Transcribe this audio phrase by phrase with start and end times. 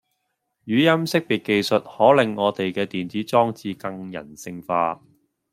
[0.65, 4.99] 語音識別技術可令我地既電子裝置更人性化